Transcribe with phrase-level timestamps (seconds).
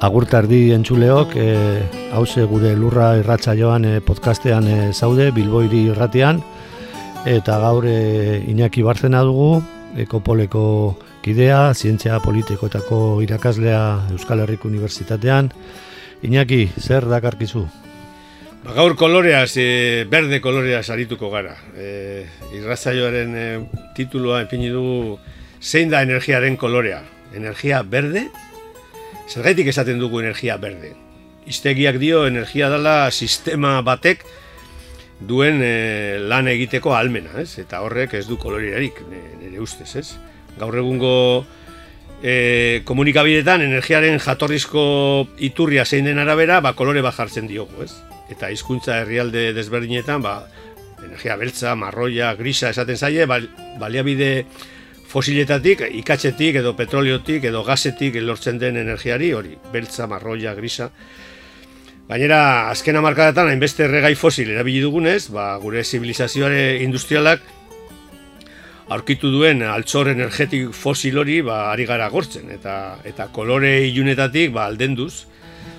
[0.00, 1.82] Agurtardi entzuleok, e,
[2.16, 6.40] hause gure lurra irratza joan e, podcastean e, zaude, Bilboiri irratian,
[7.28, 9.60] eta gaur e, Iñaki Barzena dugu,
[10.00, 10.64] ekopoleko
[11.20, 13.82] kidea, zientzia politikoetako irakaslea
[14.14, 15.52] Euskal Herriko Unibertsitatean.
[16.24, 17.66] Iñaki, zer dakarkizu?
[18.64, 21.58] Ba, gaur koloreaz, e, berde koloreaz arituko gara.
[21.76, 22.24] E,
[22.56, 23.48] irratzaioaren e,
[24.00, 25.18] tituloa epini dugu
[25.60, 27.02] zein da energiaren kolorea.
[27.36, 28.30] Energia berde
[29.30, 30.96] Zergaitik esaten dugu energia berde.
[31.46, 34.24] Iztegiak dio energia dela sistema batek
[35.20, 37.54] duen e, lan egiteko almena, ez?
[37.62, 38.98] Eta horrek ez du koloriarik,
[39.38, 40.06] nire ustez, ez?
[40.58, 41.12] Gaur egungo
[42.22, 44.82] e, komunikabidetan energiaren jatorrizko
[45.38, 47.92] iturria zein den arabera, ba, kolore bat jartzen diogu, ez?
[48.34, 50.40] Eta hizkuntza herrialde desberdinetan, ba,
[51.04, 53.38] energia beltza, marroia, grisa esaten zaie, ba,
[53.78, 54.32] baliabide
[55.10, 60.90] fosiletatik, ikatxetik edo petroliotik edo gazetik lortzen den energiari, hori, beltza, marroia, grisa.
[62.10, 67.42] Gainera, azken amarkadatan, hainbeste erregai fosil erabili dugunez, ba, gure zibilizazioare industrialak
[68.90, 72.74] aurkitu duen altxor energetik fosil hori ba, ari gara gortzen, eta,
[73.06, 75.26] eta kolore ilunetatik ba, aldenduz,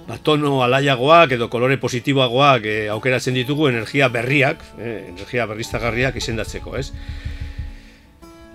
[0.08, 6.78] ba, tono alaiagoak edo kolore positiboagoak e, aukeratzen ditugu energia berriak, eh, energia berriztagarriak izendatzeko,
[6.80, 6.90] ez?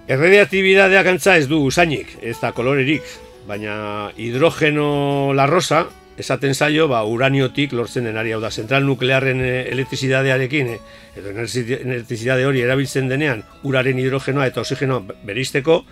[0.07, 3.07] Erradiatibidadeak antza ez du usainik, ez da kolorerik,
[3.49, 5.81] baina hidrogeno larrosa,
[6.17, 10.79] esaten zaio, ba, uraniotik lortzen denari, hau da, zentral nuklearren eh, elektrizidadearekin, eh,
[11.19, 15.83] edo elektrizidade hori erabiltzen denean, uraren hidrogenoa eta oxigenoa beristeko,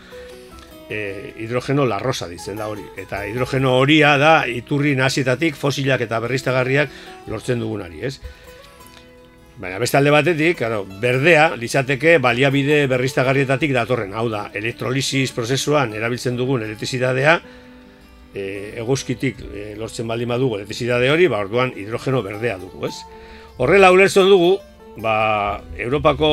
[0.88, 2.84] e, hidrogeno larrosa ditzen da hori.
[3.00, 6.90] Eta hidrogeno horia da, iturri nazietatik, fosilak eta berriztagarriak
[7.32, 8.18] lortzen dugunari, ez?
[9.54, 14.14] Baina beste alde batetik, claro, berdea, litzateke baliabide berriztagarrietatik datorren.
[14.18, 17.36] Hau da, elektrolisis prozesuan erabiltzen dugun elektrizidadea,
[18.34, 18.44] e,
[18.82, 22.96] eguzkitik e, lortzen baldin badugu elektrizidade hori, ba, orduan hidrogeno berdea dugu, ez?
[23.62, 24.56] Horrela ulertzen dugu,
[24.98, 26.30] ba, Europako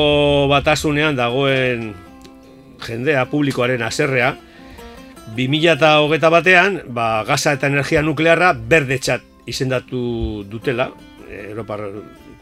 [0.50, 1.92] batasunean dagoen
[2.82, 4.32] jendea, publikoaren aserrea,
[5.36, 10.90] 2008 batean, ba, gaza eta energia nuklearra berdetxat izendatu dutela,
[11.32, 11.86] Europar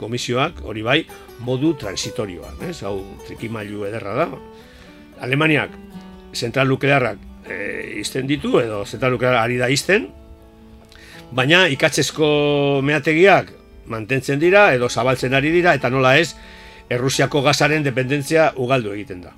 [0.01, 1.01] komisioak hori bai
[1.47, 2.81] modu transitorioan, ez?
[2.87, 2.97] Hau
[3.27, 4.29] trikimailu ederra da.
[5.21, 5.77] Alemaniak
[6.35, 7.59] zentral nuklearrak e,
[8.01, 10.09] izten ditu edo zentral nuklearrak ari da izten,
[11.37, 12.31] baina ikatzezko
[12.87, 13.53] meategiak
[13.91, 16.33] mantentzen dira edo zabaltzen ari dira eta nola ez
[16.91, 19.31] Errusiako gazaren dependentzia ugaldu egiten da.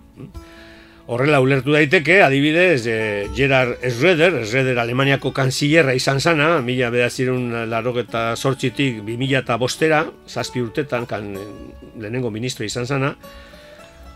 [1.12, 8.30] Horrela ulertu daiteke, adibidez, e, Gerard Schroeder, Schroeder Alemaniako kanzillerra izan zana, mila bedazirun larrogeta
[8.32, 11.26] sortxitik bi mila eta bostera, zazpi urtetan, kan,
[12.00, 13.10] lehenengo ministro izan zana,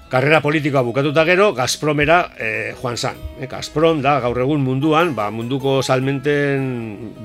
[0.09, 2.49] karrera politikoa bukatuta gero, Gazpromera e,
[2.81, 3.21] joan zan.
[3.37, 6.65] E, Gazprom da, gaur egun munduan, ba, munduko salmenten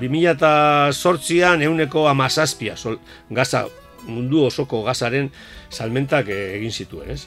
[0.01, 0.53] bi mila eta
[0.91, 2.99] sortzian euneko amazazpia, sol,
[3.31, 3.69] gaza,
[4.03, 5.31] mundu osoko gazaren
[5.71, 7.23] salmentak egin zituen, ez?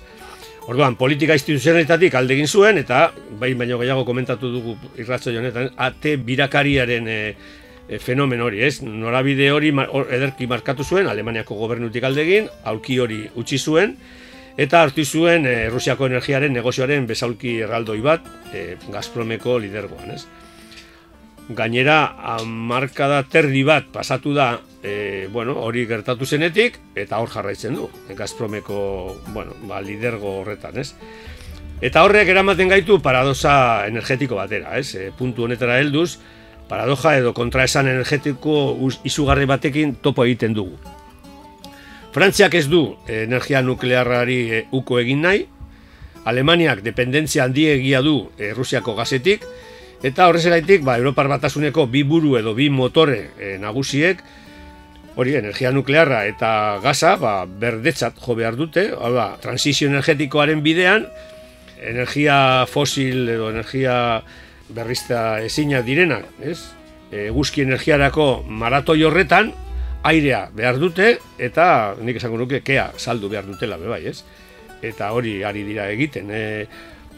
[0.65, 3.11] Orduan, politika instituzionalitatik alde egin zuen, eta
[3.41, 7.19] bai baino gehiago komentatu dugu irratzo honetan, ate birakariaren e,
[7.85, 8.79] e, fenomen hori, ez?
[8.83, 9.75] Norabide hori
[10.17, 13.93] ederki markatu zuen, Alemaniako gobernutik alde egin, aurki hori utzi zuen,
[14.57, 18.25] eta hartu zuen e, Rusiako energiaren negozioaren bezaulki erraldoi bat,
[18.55, 20.25] e, Gazpromeko lidergoan, ez?
[21.49, 22.15] Gainera,
[22.45, 28.79] markada terdi bat pasatu da e, bueno, hori gertatu zenetik, eta hor jarraitzen du, Gazpromeko
[29.35, 30.95] bueno, ba, lidergo horretan, ez?
[31.85, 34.95] Eta horrek eramaten gaitu paradosa energetiko batera, ez?
[34.97, 36.17] E, puntu honetara helduz,
[36.69, 40.79] paradoja edo kontraesan energetiko izugarri batekin topo egiten dugu.
[42.15, 45.49] Frantziak ez du energia nuklearrari e, uko egin nahi,
[46.25, 49.45] Alemaniak dependentzia handiegia du e, Rusiako gazetik,
[50.05, 54.19] Eta horrezeraitik, ba, Europar batasuneko bi buru edo bi motore e, nagusiek
[55.17, 56.51] hori energia nuklearra eta
[56.85, 61.07] gaza ba, berdetzat jo behar dute, hau da, transizio energetikoaren bidean,
[61.81, 62.37] energia
[62.69, 63.97] fosil edo energia
[64.75, 66.59] berrizta ezina direnak, ez?
[67.25, 69.55] Eguzki energiarako maratoi horretan,
[70.05, 74.19] airea behar dute, eta nik esango nuke, kea saldu behar dutela, bebai, ez?
[74.85, 76.29] Eta hori ari dira egiten.
[76.29, 76.45] E,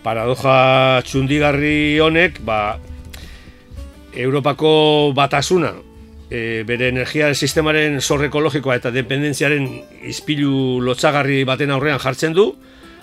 [0.06, 2.79] paradoja txundigarri honek, ba,
[4.17, 5.73] Europako batasuna,
[6.31, 9.67] e, bere energia sistemaren zorre ekologikoa eta dependentziaren
[10.06, 12.53] izpilu lotxagarri baten aurrean jartzen du,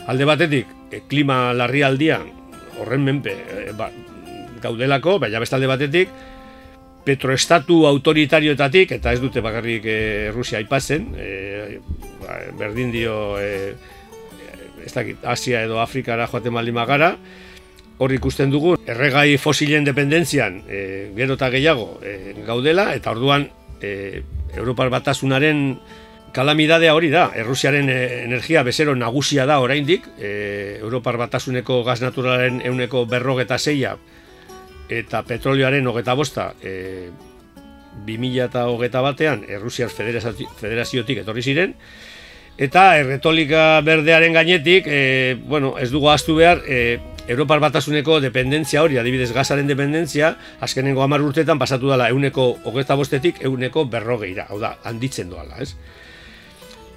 [0.07, 2.29] alde batetik, e, klima larri aldian,
[2.79, 3.89] horren menpe, e, ba,
[4.63, 6.13] gaudelako, baina bestalde batetik,
[7.03, 9.99] petroestatu autoritarioetatik, eta ez dute bakarrik e,
[10.31, 11.81] Rusia aipatzen, e,
[12.23, 13.75] ba, berdin dio e,
[14.85, 17.15] ez dakit, Asia edo Afrikara joaten baldin magara,
[17.97, 23.47] hor ikusten dugu erregai fosilen dependentzian e, gero eta gehiago e, gaudela eta orduan
[23.81, 24.23] e,
[24.57, 25.77] Europar batasunaren
[26.33, 32.61] kalamidadea hori da, Errusiaren e, energia bezero nagusia da oraindik, e, Europar batasuneko gaz naturalaren
[32.65, 33.95] euneko berrogeta zeia
[34.89, 37.11] eta petrolioaren hogeta bosta e,
[38.05, 41.77] 2000 eta hogeta batean Errusiar federaziotik etorri ziren,
[42.57, 48.97] eta erretolika berdearen gainetik, e, bueno, ez dugu astu behar, e, Europar batasuneko dependentzia hori,
[48.99, 54.75] adibidez gazaren dependentzia, azkenengo hamar urtetan pasatu dela euneko hogeta bostetik euneko berrogeira, hau da,
[54.83, 55.71] handitzen doala, ez?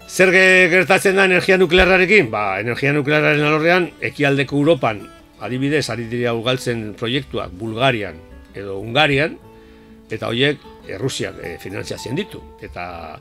[0.06, 0.30] Zer
[0.70, 2.30] gertatzen da energia nuklearrarekin?
[2.30, 5.02] Ba, energia nuklearraren alorrean, ekialdeko Europan,
[5.42, 8.18] adibidez, ari dira ugaltzen proiektuak Bulgarian
[8.56, 9.36] edo Ungarian,
[10.10, 12.40] eta horiek Errusiak e, finantziatzen ditu.
[12.62, 13.18] Eta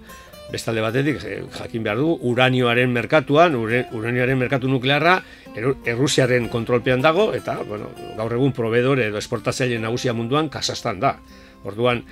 [0.52, 5.22] bestalde batetik eh, jakin behar du uranioaren merkatuan, uranioaren merkatu nuklearra
[5.56, 7.88] Errusiaren kontrolpean dago eta bueno,
[8.18, 11.16] gaur egun proveedore edo esportatzaile nagusia munduan kasastan da.
[11.64, 12.04] Orduan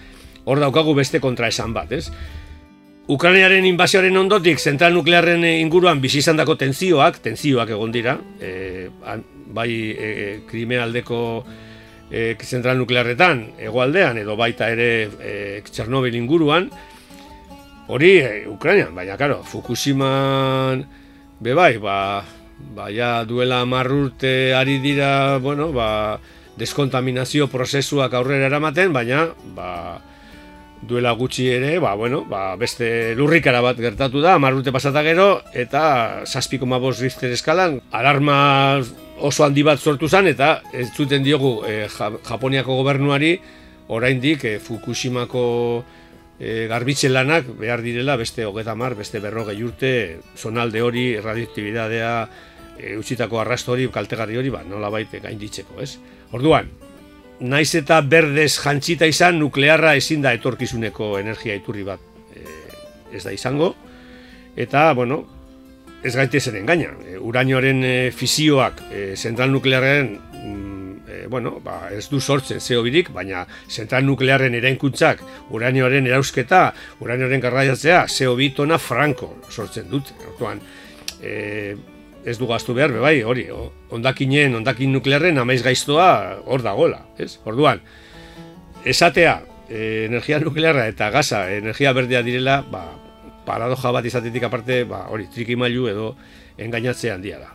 [0.45, 2.07] hor daukagu beste kontra esan bat, ez?
[3.12, 8.88] Ukrainiaren inbazioaren ondotik zentral nuklearren inguruan bizi izandako tenzioak, tenzioak egon dira, e,
[9.51, 10.07] bai e,
[10.47, 11.19] Krimea aldeko
[12.07, 14.89] e, zentral nuklearretan, egoaldean edo baita ere
[15.19, 15.36] e,
[15.68, 16.69] Txernobil inguruan,
[17.88, 20.85] Hori, e, Ukrainian, baina, karo, Fukushiman,
[21.44, 22.24] be bai, ba,
[22.75, 26.19] ba, ja, duela marrurte ari dira, bueno, ba,
[26.56, 30.00] deskontaminazio prozesuak aurrera eramaten, baina, ba,
[30.80, 36.24] duela gutxi ere, ba, bueno, ba, beste lurrikara bat gertatu da, marrurte pasata gero, eta
[36.24, 38.79] saspiko mabos Richter eskalan, alarma
[39.19, 43.33] oso handi bat sortu zen, eta ez zuten diogu e, Japoniako gobernuari,
[43.91, 45.44] oraindik e, Fukushimako
[46.44, 49.94] e, garbitze lanak behar direla beste hogeta mar, beste berrogei urte,
[50.36, 52.13] zonalde hori, radioaktibidadea,
[52.78, 55.95] e, utzitako arrasto hori, kaltegarri hori, ba, nola baite gainditzeko, ez?
[56.36, 56.68] Orduan,
[57.48, 62.04] naiz eta berdez jantzita izan, nuklearra ezin da etorkizuneko energia iturri bat
[62.36, 62.44] e,
[63.16, 63.74] ez da izango,
[64.60, 65.24] eta, bueno,
[66.04, 66.92] ez gaitezen engaina.
[67.07, 70.18] E, uranioaren e, fisioak e, zentral nuklearren
[71.13, 75.21] e, bueno, ba, ez du sortzen zeo birik, baina zentral nuklearren erainkuntzak,
[75.54, 76.65] uranioaren erausketa,
[77.04, 80.13] uranioaren garraiatzea, zeo bitona franko sortzen dut.
[80.33, 80.62] Orduan,
[81.21, 81.75] e,
[82.25, 83.45] ez du gaztu behar, bai, hori,
[83.94, 86.10] ondakinen, ondakin nuklearren amaiz gaiztoa
[86.45, 87.36] hor dagoela, ez?
[87.45, 87.84] Orduan,
[88.86, 92.88] esatea, e, energia nuklearra eta gaza, energia berdea direla, ba,
[93.46, 96.13] paradoja bat izatetik aparte, ba, hori, trikimailu edo
[96.58, 97.51] engainatzea handia da.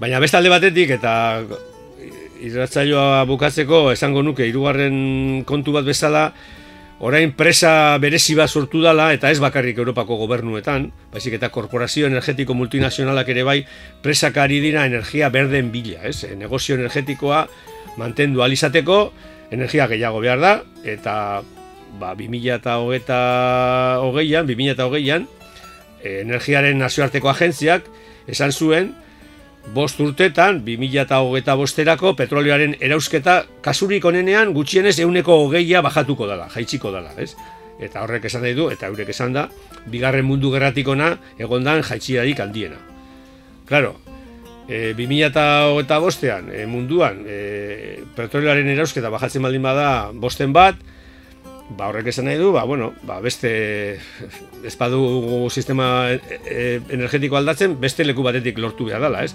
[0.00, 1.12] Baina bestalde batetik eta
[2.42, 6.30] irratzaioa bukatzeko esango nuke hirugarren kontu bat bezala
[6.98, 12.54] orain presa berezi bat sortu dala eta ez bakarrik Europako gobernuetan, baizik eta korporazio energetiko
[12.56, 13.66] multinazionalak ere bai
[14.02, 16.24] presak ari dira energia berden bila, ez?
[16.24, 17.46] E, negozio energetikoa
[18.00, 19.12] mantendu alizateko,
[19.52, 21.42] energia gehiago behar da eta
[22.00, 25.26] ba 2028an, 2028an
[26.02, 27.84] e, energiaren nazioarteko agentziak
[28.26, 28.94] esan zuen
[29.74, 37.12] bost urtetan, 2008 bosterako, petrolioaren erausketa kasurik onenean gutxienez euneko hogeia bajatuko dela, jaitsiko dela,
[37.18, 37.34] ez?
[37.82, 39.48] Eta horrek esan nahi du, eta eurek esan da,
[39.92, 42.78] bigarren mundu gerratikona egondan jaitsiarik handiena.
[43.68, 43.96] Claro,
[44.68, 50.78] e, 2008 bostean, e, munduan, e, petrolioaren erausketa bajatzen baldin bada bosten bat,
[51.70, 53.98] ba horrek esan nahi du, ba, bueno, ba, beste
[54.64, 59.34] espadu sistema e, e, energetiko aldatzen, beste leku batetik lortu behar dela, ez?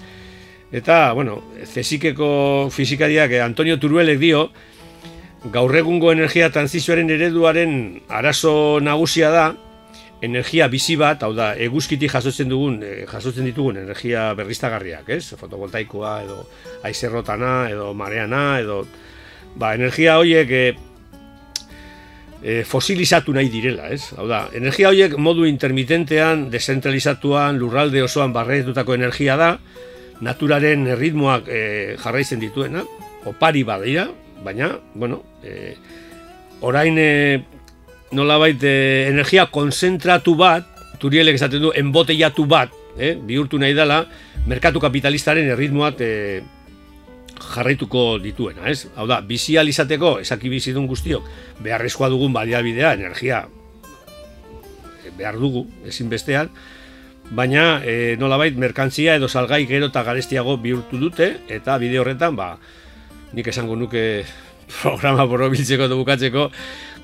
[0.71, 4.45] Eta, bueno, zesikeko fizikariak eh, Antonio Turuelek dio,
[5.51, 7.73] gaur egungo energia transizioaren ereduaren
[8.07, 9.49] arazo nagusia da,
[10.21, 15.33] energia bizi bat, hau da, eguzkiti jasotzen dugun, e, jasotzen ditugun energia berriztagarriak, ez?
[15.35, 16.45] Fotovoltaikoa, edo
[16.87, 18.85] aizerrotana, edo mareana, edo...
[19.51, 20.79] Ba, energia horiek,
[22.43, 24.11] e, fosilizatu nahi direla, ez?
[24.17, 29.53] Hau da, energia horiek modu intermitentean, desentralizatuan, lurralde osoan barretutako energia da,
[30.21, 31.61] naturaren ritmoak e,
[32.01, 32.83] jarraitzen dituena,
[33.29, 34.07] opari badira,
[34.43, 35.75] baina, bueno, e,
[36.65, 37.11] orain e,
[38.11, 38.75] nolabait e,
[39.09, 40.67] energia konzentratu bat,
[41.01, 44.03] turielek esaten du, enboteiatu bat, e, bihurtu nahi dela,
[44.49, 46.11] merkatu kapitalistaren erritmoat e,
[47.41, 48.87] jarraituko dituena, ez?
[48.95, 51.23] Hau da, bizi izateko, esaki bizidun guztiok,
[51.59, 53.47] beharrezkoa dugun baliabidea, energia,
[55.05, 56.49] eh, behar dugu, ezinbestean,
[57.31, 62.57] baina e, nolabait merkantzia edo salgai gero eta garestiago bihurtu dute, eta bide horretan, ba,
[63.33, 64.23] nik esango nuke
[64.81, 66.51] programa borobiltzeko edo bukatzeko,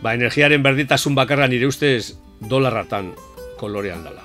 [0.03, 3.13] ba, energiaren berditasun bakarra nire ustez dolarratan
[3.57, 4.23] kolorean dela,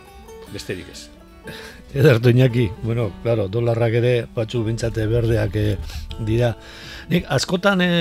[0.52, 1.22] besterik ez.
[1.99, 5.66] Edertu inaki, bueno, claro, dolarrak ere batzu bintzate berdeak e,
[6.25, 6.54] dira.
[7.11, 7.92] Nik, askotan e,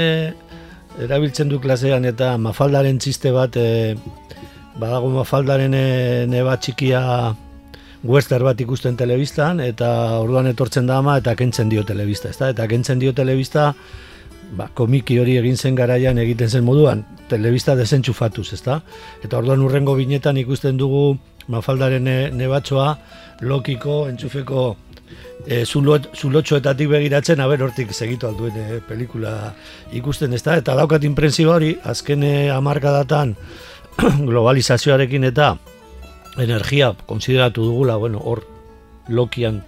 [1.01, 3.95] erabiltzen du klasean eta mafaldaren txiste bat, e,
[4.79, 5.88] badago mafaldaren e,
[6.31, 7.01] neba txikia
[8.03, 9.89] wester bat ikusten telebistan, eta
[10.21, 12.50] orduan etortzen da ama eta kentzen dio telebista, ezta?
[12.55, 13.71] Eta kentzen dio telebista,
[14.57, 18.81] ba, komiki hori egin zen garaian egiten zen moduan, telebista desentxufatuz, ezta?
[19.24, 21.19] Eta orduan urrengo binetan ikusten dugu
[21.51, 22.95] mafaldaren ne, nebatxoa,
[23.41, 24.75] lokiko, entzufeko
[25.45, 29.53] e, zulotxoetatik begiratzen, haber hortik segitu alduen e, pelikula
[29.98, 33.36] ikusten ez da, eta daukat imprensio hori, azken amarkadatan
[34.29, 35.55] globalizazioarekin eta
[36.39, 38.45] energia konsideratu dugula, bueno, hor
[39.10, 39.62] lokian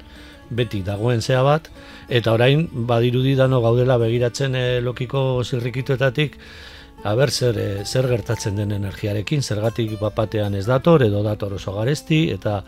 [0.54, 1.70] beti dagoen zea bat,
[2.14, 6.40] eta orain badirudi dano gaudela begiratzen e, lokiko zirrikituetatik,
[7.04, 12.30] Aber zer, e, zer gertatzen den energiarekin, zergatik bapatean ez dator, edo dator oso garesti,
[12.32, 12.62] eta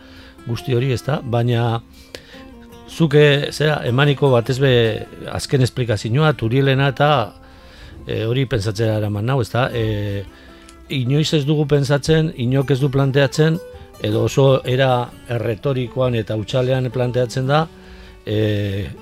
[0.46, 1.80] guzti hori, ez da, baina
[2.88, 4.72] zuke, zera, emaniko batez be
[5.32, 7.10] azken esplikazioa, turielena eta
[8.06, 10.22] e, hori pentsatzea eraman nau, ez da, e,
[10.94, 13.58] inoiz ez dugu pentsatzen, inok ez du planteatzen,
[14.06, 17.66] edo oso era erretorikoan eta utxalean planteatzen da,
[18.26, 18.38] e,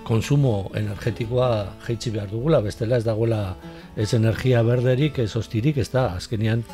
[0.05, 1.51] konsumo energetikoa
[1.87, 3.57] jeitsi behar dugula, bestela ez dagoela
[3.97, 6.65] ez energia berderik, ez hostirik, ez da, azkenean,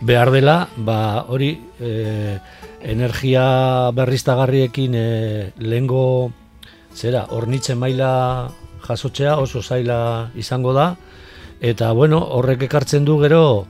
[0.00, 2.38] behar dela, ba, hori e,
[2.82, 6.30] energia berriztagarriekin e, lehengo
[6.94, 8.50] zera, ornitzen maila
[8.86, 10.92] jasotzea oso zaila izango da,
[11.60, 13.66] eta bueno, horrek ekartzen du gero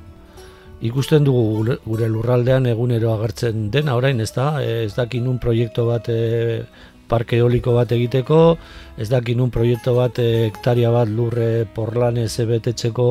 [0.84, 6.12] ikusten dugu gure lurraldean egunero agertzen dena orain, ez da, ez dakin un proiektu bat
[6.12, 6.62] e,
[7.08, 8.58] parke eoliko bat egiteko,
[9.00, 13.08] ez dakin un proiektu bat e, hektaria bat lurre porlan ez ebetetzeko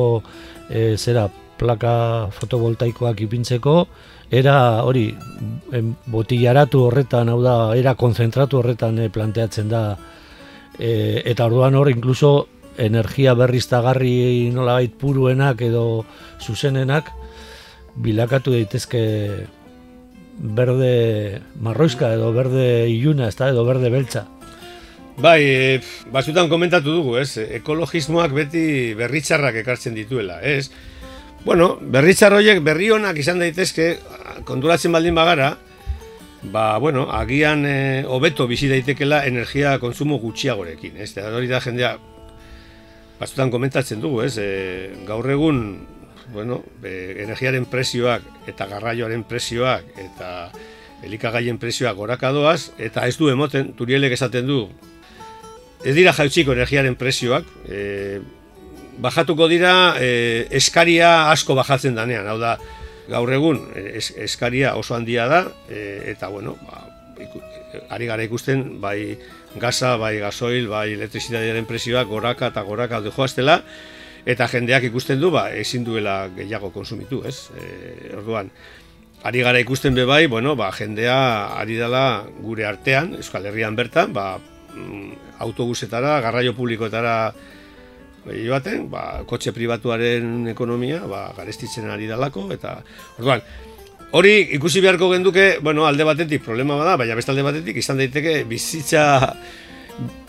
[0.70, 1.26] e, zera,
[1.58, 3.74] plaka fotovoltaikoak ipintzeko,
[4.30, 5.08] era hori
[6.12, 9.82] botillaratu horretan, hau da, era konzentratu horretan e, planteatzen da,
[10.78, 12.48] e, eta orduan hor, inkluso
[12.78, 16.04] energia berriztagarri nolabait puruenak edo
[16.40, 17.10] zuzenenak,
[17.98, 19.04] bilakatu daitezke
[20.38, 24.28] berde marroizka edo berde iluna, ez edo berde beltza.
[25.18, 25.80] Bai, e,
[26.14, 27.40] batzutan komentatu dugu, ez?
[27.58, 30.70] Ekologismoak beti berritxarrak ekartzen dituela, ez?
[31.44, 33.92] Bueno, berritzar horiek berri honak izan daitezke,
[34.44, 35.52] konturatzen baldin bagara,
[36.42, 41.12] ba, bueno, agian e, hobeto bizi daitekela energia konsumo gutxiagorekin, ez?
[41.14, 41.94] Eta hori da jendea,
[43.20, 44.34] batzutan komentatzen dugu, ez?
[44.42, 44.48] E,
[45.06, 45.62] gaur egun,
[46.34, 50.50] bueno, e, energiaren presioak eta garraioaren presioak eta
[51.06, 54.64] elikagaien presioak gorakadoaz, eta ez du emoten, turielek esaten du,
[55.86, 58.18] ez dira jautziko energiaren presioak, e,
[58.98, 62.56] bajatuko dira e, eskaria asko bajatzen danean, hau da,
[63.08, 63.62] gaur egun
[64.20, 66.84] eskaria oso handia da, e, eta bueno, ba,
[67.90, 69.18] ari gara ikusten, bai
[69.56, 73.62] gaza, bai gasoil, bai elektrizitatearen presioak goraka eta goraka joaztela,
[74.28, 77.48] eta jendeak ikusten du, ba, ezin duela gehiago konsumitu, ez?
[77.56, 78.50] E, orduan,
[79.24, 84.12] ari gara ikusten be bai, bueno, ba, jendea ari dela gure artean, Euskal Herrian bertan,
[84.12, 84.36] ba,
[84.74, 87.32] mm, autobusetara, garraio publikoetara
[88.32, 92.78] joaten, ba, kotxe pribatuaren ekonomia ba, garestitzen ari dalako, eta
[93.18, 93.42] orduan,
[94.18, 98.42] hori ikusi beharko genduke, bueno, alde batetik problema bada, baina beste alde batetik izan daiteke
[98.48, 99.04] bizitza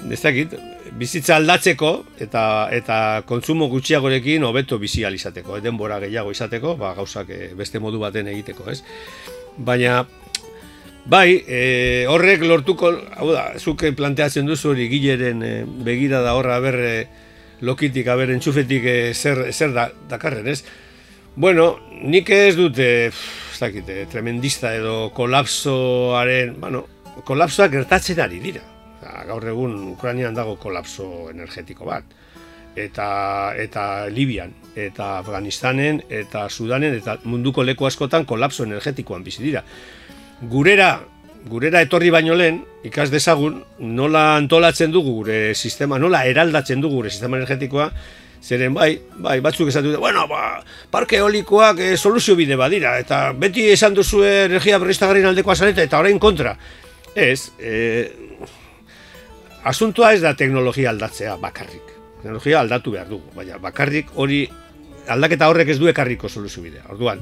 [0.09, 0.55] ez dakit,
[0.97, 1.91] bizitza aldatzeko
[2.21, 2.95] eta eta
[3.29, 8.69] kontsumo gutxiagorekin hobeto bizi izateko, denbora gehiago izateko, ba, gauzak eh, beste modu baten egiteko,
[8.71, 8.81] ez?
[9.57, 10.05] Baina
[11.09, 16.59] Bai, e, horrek lortuko, hau da, zuke planteatzen duzu hori gileren e, begira da horra
[16.61, 17.07] berre
[17.61, 20.63] lokitik, haber, entxufetik e, zer, zer da, dakarren, ez?
[21.35, 26.85] Bueno, nik ez dute, ez dakite, tremendista edo kolapsoaren, bueno,
[27.25, 28.65] kolapsoak gertatzen ari dira.
[29.27, 32.03] gaur egun Ukrainian dago kolapso energetiko bat.
[32.75, 39.63] eta, eta Libian, eta Afganistanen, eta Sudanen, eta munduko leku askotan kolapso energetikoan bizi dira.
[40.41, 40.99] Gurera,
[41.47, 47.13] gurera etorri baino lehen, ikas dezagun, nola antolatzen dugu gure sistema, nola eraldatzen dugu gure
[47.13, 47.91] sistema energetikoa,
[48.39, 53.33] Zeren bai, bai, batzuk esatu dute, bueno, ba, parke eolikoak e, soluzio bide badira, eta
[53.35, 56.53] beti esan duzu energia berriztagarrien aldekoa zareta, eta orain kontra.
[57.19, 58.07] Ez, e,
[59.67, 61.91] asuntua ez da teknologia aldatzea bakarrik.
[62.21, 64.45] Teknologia aldatu behar dugu, baina bakarrik hori
[65.09, 66.85] aldaketa horrek ez du ekarriko soluzio bidea.
[66.93, 67.19] Orduan,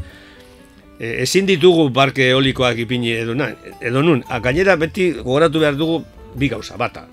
[1.00, 3.52] e, ezin ditugu parke eolikoak ipini edo, na,
[3.82, 6.02] edo nun, gainera beti gogoratu behar dugu
[6.38, 7.08] bi gauza, bata.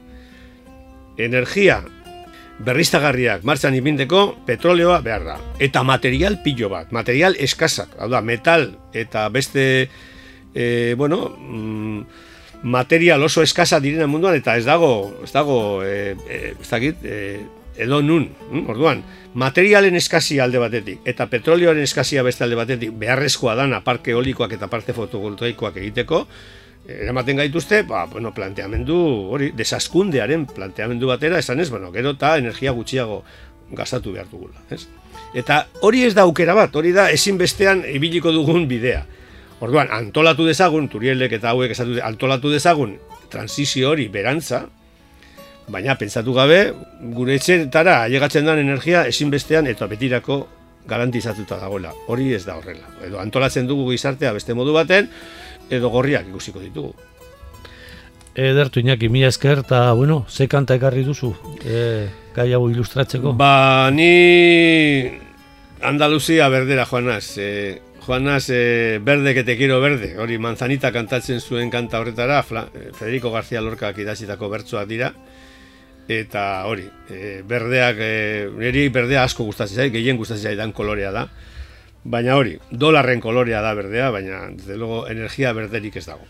[1.18, 1.82] Energia
[2.64, 5.38] berriztagarriak martxan ipindeko petroleoa behar da.
[5.62, 9.88] Eta material pilo bat, material eskasak, hau da, metal eta beste,
[10.54, 12.00] e, bueno, mm,
[12.64, 17.42] material oso eskasa direna munduan, eta ez dago, ez dago, e, e, ez dakit, e,
[17.76, 19.02] edo nun, mm, orduan,
[19.34, 24.68] materialen eskazia alde batetik, eta petroleoaren eskazia beste alde batetik, beharrezkoa dana parke olikoak eta
[24.70, 26.26] parte fotovoltaikoak egiteko,
[26.88, 28.96] eramaten gaituzte, ba, bueno, planteamendu
[29.32, 33.22] hori, desaskundearen planteamendu batera, esan ez, bueno, gero eta energia gutxiago
[33.72, 34.84] gastatu behar dugula, ez?
[35.34, 39.02] Eta hori ez da aukera bat, hori da ezinbestean ibiliko dugun bidea.
[39.64, 42.98] Orduan, antolatu dezagun, turielek eta hauek esatu antolatu dezagun,
[43.32, 44.66] transizio hori berantza,
[45.68, 46.58] baina pentsatu gabe,
[47.14, 50.44] gure etxetara ailegatzen den energia ezinbestean eta betirako
[50.86, 51.94] garantizatuta dagoela.
[52.08, 52.86] Hori ez da horrela.
[53.04, 55.08] Edo antolatzen dugu gizartea beste modu baten,
[55.70, 56.92] edo gorriak ikusiko ditugu.
[58.34, 61.30] Edertu inaki, mila esker, eta, bueno, ze kanta ekarri duzu,
[61.62, 63.32] e, gai hau ilustratzeko?
[63.38, 65.06] Ba, ni
[65.84, 71.70] Andaluzia berdera joanaz, e, joanaz e, berde que te quiero berde, hori manzanita kantatzen zuen
[71.70, 72.66] kanta horretara, Fla,
[72.98, 75.12] Federico García Lorca idazitako bertsoak dira,
[76.08, 81.28] eta hori, e, berdeak, e, niri berdea asko gustatzen zait, gehien gustatzen zaidan kolorea da,
[82.04, 86.26] Baina hori, dolarren kolorea da berdea, baina, desde luego, energia berderik ez dago.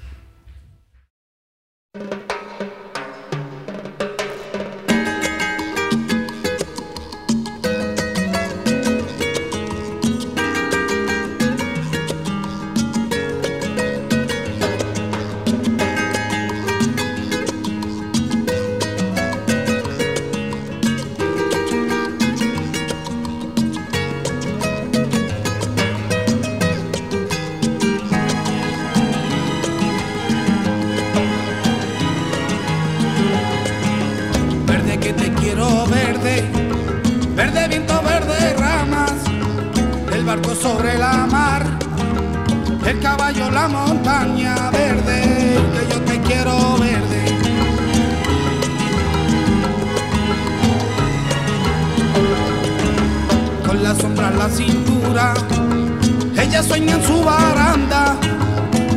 [56.55, 58.17] ella sueña en su baranda,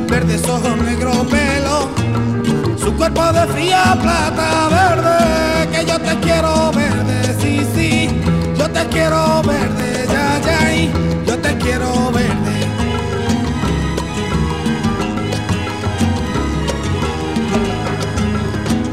[0.08, 1.89] verdes ojos, negro pelo,
[2.78, 8.10] su cuerpo de fría plata verde, que yo te quiero verde, sí, sí,
[8.56, 10.91] yo te quiero verde, ya, ya, y
[11.26, 12.58] yo te quiero verde.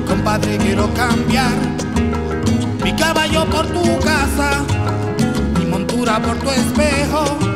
[0.08, 1.52] Compadre, quiero cambiar
[2.82, 4.64] mi caballo por tu casa,
[5.58, 7.54] mi montura por tu espejo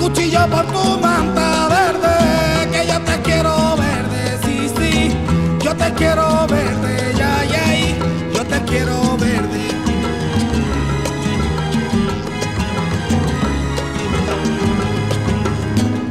[0.00, 5.16] cuchillo por tu manta verde, que yo te quiero verde, sí, sí,
[5.62, 7.64] yo te quiero verde, ya, ya,
[8.34, 9.62] yo te quiero verde.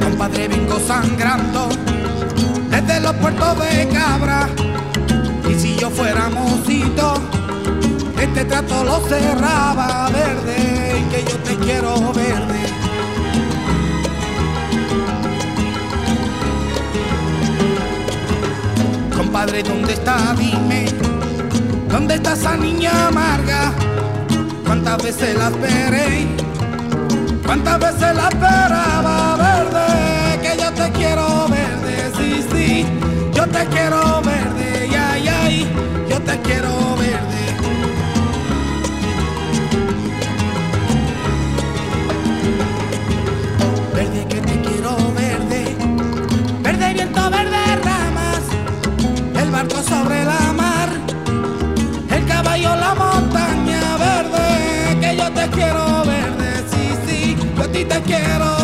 [0.04, 1.70] Compadre vengo sangrando
[2.70, 4.50] desde los puertos de Cabra,
[5.50, 7.16] y si yo fuera mocito,
[8.22, 12.59] este trato lo cerraba verde, que yo te quiero verde.
[19.40, 20.36] compadre, ¿dónde está?
[20.38, 20.86] Dime,
[21.88, 23.72] ¿dónde está esa niña amarga?
[24.66, 26.28] ¿Cuántas veces la esperé?
[27.46, 30.42] ¿Cuántas veces la esperaba verde?
[30.42, 32.86] Que yo te quiero verde, sí, sí,
[33.34, 35.68] yo te quiero verde, ay, ay,
[36.10, 36.79] yo te quiero
[49.90, 50.90] sobre la mar,
[52.12, 57.84] el caballo, la montaña verde, que yo te quiero verde, sí, sí, yo a ti
[57.86, 58.59] te quiero